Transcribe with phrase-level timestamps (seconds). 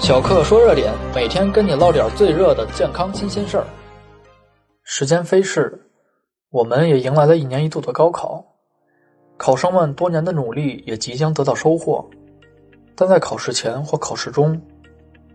[0.00, 3.66] 小克说热点，每天跟你唠点最热的健康新鲜事儿。
[4.82, 5.78] 时间飞逝，
[6.48, 8.42] 我们也迎来了一年一度的高考，
[9.36, 12.04] 考生们多年的努力也即将得到收获。
[12.96, 14.60] 但在考试前或考试中，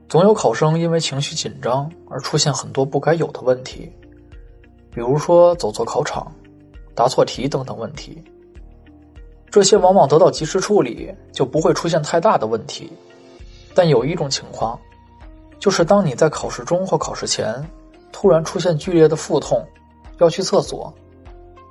[0.09, 3.89] 总有考生因为情绪紧张而出现很多不该有的问题，
[4.91, 6.29] 比如说走错考场、
[6.95, 8.21] 答错题等等问题。
[9.51, 12.91] 这些往往得到及时处理，就不会出现太大的问题。
[13.75, 14.79] 但有一种情况，
[15.59, 17.63] 就是当你在考试中或考试前
[18.11, 19.63] 突然出现剧烈的腹痛，
[20.19, 20.91] 要去厕所，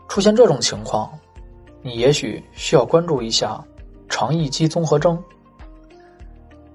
[0.06, 1.10] 出现这种情况，
[1.80, 3.59] 你也许需要关注一下
[4.09, 5.18] 肠易激综合征。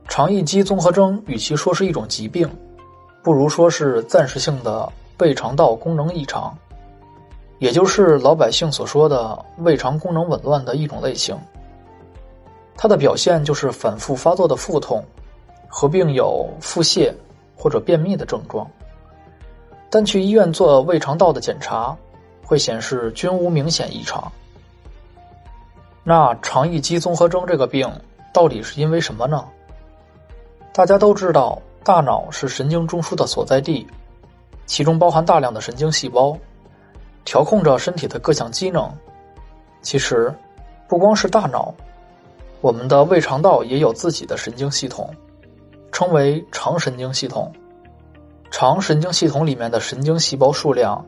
[0.08, 2.50] 肠易激综合征与其说是一种疾病，
[3.22, 6.58] 不如说是暂时性的胃肠道功能异常，
[7.60, 11.38] 也就是老百姓所说的胃肠功能紊乱的一种类型。
[12.82, 15.04] 它的表现就是反复发作的腹痛。
[15.72, 17.14] 合并有腹泻
[17.56, 18.68] 或者便秘的症状，
[19.88, 21.96] 但去医院做胃肠道的检查，
[22.44, 24.32] 会显示均无明显异常。
[26.04, 27.88] 那肠易激综合征这个病
[28.34, 29.48] 到底是因为什么呢？
[30.74, 33.86] 大家都知道，大脑是神经中枢的所在地，
[34.66, 36.36] 其中包含大量的神经细胞，
[37.26, 38.92] 调控着身体的各项机能。
[39.84, 40.34] 其实，
[40.88, 41.72] 不光是大脑，
[42.62, 45.10] 我们的胃肠道也有自己的神经系统。
[45.92, 47.52] 称为肠神经系统，
[48.52, 51.04] 肠神经系统里面的神经细胞数量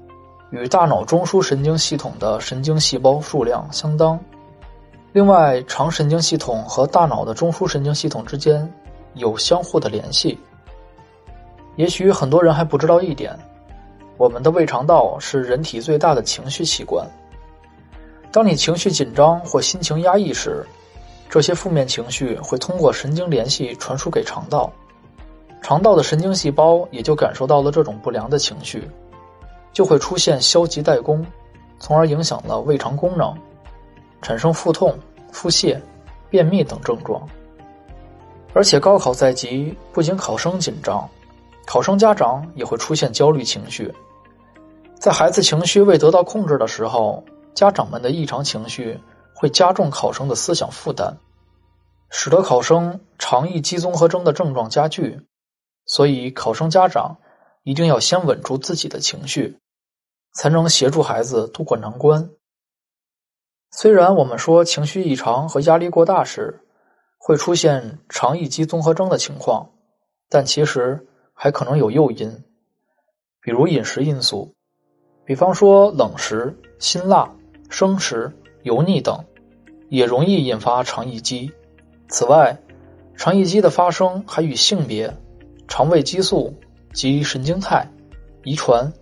[0.49, 4.19] 与大脑中枢神经系统的神经细胞数量相当。
[5.13, 8.69] 另外，肠神经系统和大脑的中枢神经系统之间
[9.13, 10.37] 有相互的联系。
[11.77, 13.37] 也许很多人还不知道一点，
[14.17, 17.07] 我们的胃肠道是人体最大的情绪器官。
[18.31, 20.65] 当你情绪紧张或心情压抑时，
[21.31, 24.69] 这些负面情绪会通过神经联系传输给肠道。
[25.61, 28.85] 肠道的神经细胞也就感受到了这种不良的情绪，
[29.71, 31.25] 就会出现消极怠工，
[31.79, 33.33] 从而影响了胃肠功能，
[34.21, 34.93] 产生腹痛、
[35.31, 35.79] 腹泻、
[36.29, 37.25] 便秘等症状。
[38.53, 41.07] 而且高考在即，不仅考生紧张，
[41.65, 43.89] 考生家长也会出现焦虑情绪。
[44.99, 48.99] 在孩子情绪未得到控制的时候，家长们的异常情绪
[49.41, 51.17] 会加重考生的思想负担，
[52.11, 55.19] 使得考生肠易激综合征的症状加剧。
[55.87, 57.17] 所以，考生家长
[57.63, 59.57] 一定要先稳住自己的情绪，
[60.35, 62.29] 才能协助孩子渡过难关。
[63.71, 66.61] 虽然我们说情绪异常和压力过大时
[67.17, 69.71] 会出现肠易激综合征的情况，
[70.29, 72.43] 但其实还可能有诱因，
[73.41, 74.53] 比如饮食因素，
[75.25, 77.35] 比方说冷食、辛辣、
[77.71, 78.31] 生食、
[78.61, 79.25] 油腻等，
[79.91, 81.51] 也容易引发肠易激。
[82.07, 82.57] 此外，
[83.17, 85.13] 肠易激的发生还与性别。
[85.67, 86.53] 肠胃激素
[86.93, 87.85] 及神经肽、
[88.45, 88.93] 遗传、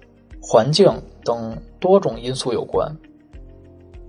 [0.42, 2.98] 环境等多种因素有关，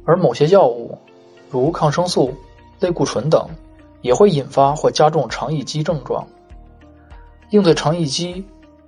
[0.06, 0.96] 而某些药物，
[1.50, 2.34] 如抗生素、
[2.80, 3.46] 类固醇等，
[4.00, 6.26] 也会引发或加重肠易激症状。
[7.50, 8.42] 应对肠易激，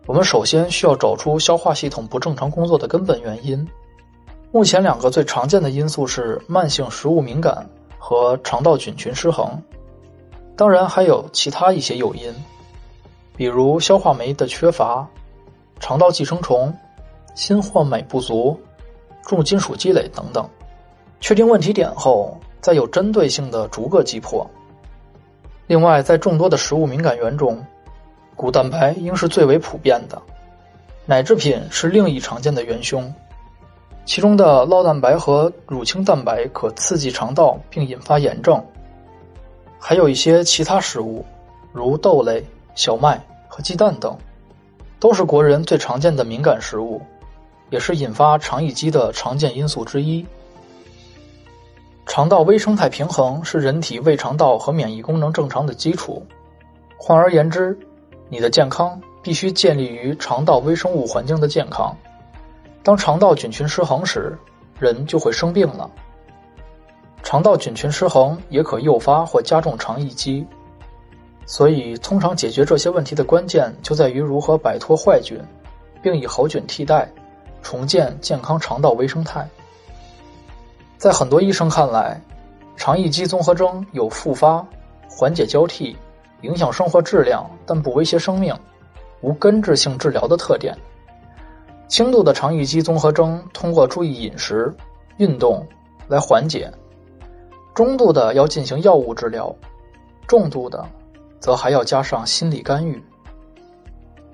[0.07, 3.69] 我们首先需要找出消化系统不正常工作的根本原因。
[4.51, 7.71] 目前两个最常见的因素是慢性食物敏感
[8.05, 9.63] 和肠道菌群失衡，
[10.57, 12.35] 当然还有其他一些诱因。
[13.37, 15.09] 比如消化酶的缺乏、
[15.79, 16.77] 肠道寄生虫、
[17.37, 18.61] 锌或镁不足、
[19.23, 20.45] 重金属积累等等。
[21.21, 24.45] 确定问题点后，再有针对性的逐个击破。
[25.69, 27.65] 另外，在众多的食物敏感源中，
[28.35, 30.21] 谷蛋白应是最为普遍的，
[31.07, 33.15] 奶制品是另一常见的元凶。
[34.05, 38.63] 其中的酪蛋白和乳清蛋白可刺激肠道并引发炎症。
[39.79, 41.25] 还有一些其他食物，
[41.73, 42.45] 如豆类。
[42.75, 44.17] 小麦和鸡蛋等，
[44.99, 47.03] 都是国人最常见的敏感食物，
[47.69, 50.25] 也是引发肠易激的常见因素之一。
[52.07, 56.27] 肠道微生态平衡是人体胃肠道和免疫功能正常的基础。
[56.97, 57.79] 换而言之，
[58.31, 61.95] 你的健康必须建立于肠道微生物环境的健康。
[62.83, 64.37] 当肠道菌群失衡时，
[64.79, 65.91] 人就会生病了。
[67.23, 70.45] 肠道菌群失衡也可诱发或加重肠易激。
[71.47, 75.41] 所以，通常解决这些问题的关键就在于如何摆脱坏菌，
[76.03, 77.09] 并以好菌替代，
[77.63, 79.49] 重建健康肠道微生态。
[80.97, 82.21] 在很多医生看来，
[82.77, 84.65] 肠易激综合征有复发、
[85.09, 85.97] 缓解交替、
[86.43, 88.57] 影响生活质量但不威胁生命、
[89.21, 90.77] 无根治性治疗的特点。
[91.93, 94.75] 轻度的肠易激综合征通过注意饮食、
[95.19, 95.63] 运动
[96.09, 96.73] 来缓解；
[97.75, 99.55] 中度的要进行药物治疗；
[100.27, 100.83] 重度的。
[101.39, 103.03] 则还要加上心理干预。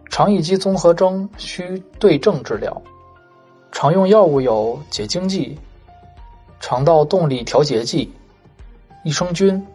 [0.08, 2.80] 肠易激综合征需对症治疗，
[3.72, 5.58] 常用药物有解痉剂、
[6.60, 8.12] 肠道动力调节剂、
[9.02, 9.66] 益生菌、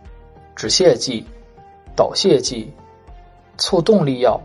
[0.56, 1.26] 止泻剂、
[1.98, 2.72] 导泻剂、
[3.58, 4.40] 促动力药、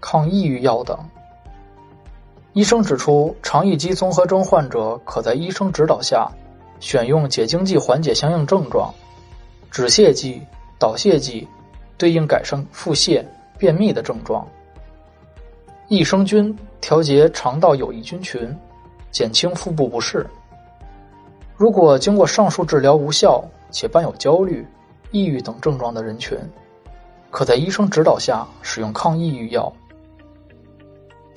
[0.00, 0.98] 抗抑郁药等。
[2.58, 6.28] 医生指出，肠易激综合征患者可在医生指导下，
[6.80, 8.92] 选用解痉剂缓解相应症状，
[9.70, 10.42] 止泻剂、
[10.76, 11.46] 导泻剂
[11.96, 13.24] 对应改善腹泻、
[13.58, 14.44] 便秘的症状。
[15.86, 18.52] 益生菌调节肠道有益菌群，
[19.12, 20.26] 减轻腹部不适。
[21.56, 23.40] 如果经过上述治疗无效，
[23.70, 24.66] 且伴有焦虑、
[25.12, 26.36] 抑郁等症状的人群，
[27.30, 29.72] 可在医生指导下使用抗抑郁药。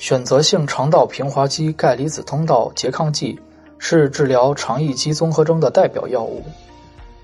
[0.01, 3.39] 选择性肠道平滑肌钙离子通道拮抗剂
[3.77, 6.43] 是治疗肠易激综合征的代表药物。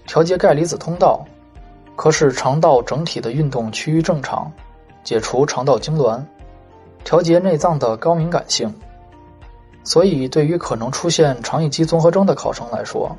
[0.05, 1.25] 调节钙离子通道，
[1.95, 4.51] 可使肠道整体的运动趋于正常，
[5.03, 6.21] 解除肠道痉挛，
[7.03, 8.71] 调节内脏的高敏感性。
[9.83, 13.17] 所以，对于可能出现肠易激综合征的考生来说，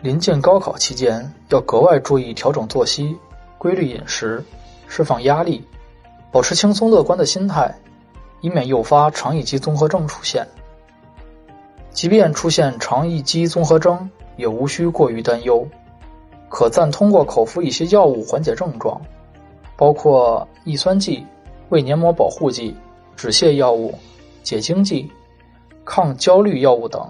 [0.00, 3.14] 临近高考期间要格外注意调整作息、
[3.58, 4.42] 规律饮食、
[4.88, 5.62] 释放压力，
[6.32, 7.74] 保持轻松乐观的心态。
[8.40, 10.46] 以免诱发肠易激综合征出现。
[11.90, 15.66] 即便出现肠易激综合征，也无需过于担忧，
[16.48, 19.00] 可暂通过口服一些药物缓解症状，
[19.76, 21.26] 包括抑酸剂、
[21.68, 22.74] 胃黏膜保护剂、
[23.16, 23.92] 止泻药物、
[24.42, 25.10] 解痉剂、
[25.84, 27.06] 抗焦虑药物等。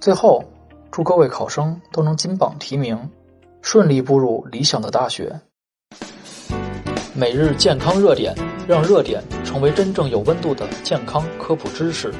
[0.00, 0.42] 最后，
[0.90, 3.10] 祝各位考生都能金榜题名，
[3.60, 5.40] 顺利步入理想的大学。
[7.14, 8.34] 每日健康热点。
[8.68, 12.12] 让热点成为真正有温度的健康科普知识。